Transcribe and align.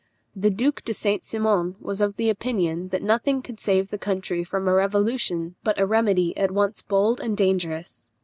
The 0.35 0.49
Duke 0.49 0.83
de 0.83 0.95
St. 0.95 1.23
Simon 1.23 1.75
was 1.79 2.01
of 2.01 2.19
opinion 2.19 2.89
that 2.89 3.03
nothing 3.03 3.43
could 3.43 3.59
save 3.59 3.91
the 3.91 3.99
country 3.99 4.43
from 4.43 4.67
revolution 4.67 5.57
but 5.63 5.79
a 5.79 5.85
remedy 5.85 6.35
at 6.35 6.49
once 6.49 6.81
bold 6.81 7.19
and 7.19 7.37
dangerous. 7.37 8.09